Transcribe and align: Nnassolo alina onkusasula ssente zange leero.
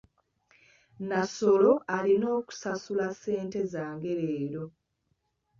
Nnassolo 0.99 1.69
alina 1.97 2.27
onkusasula 2.37 3.07
ssente 3.13 3.61
zange 3.73 4.11
leero. 4.21 4.63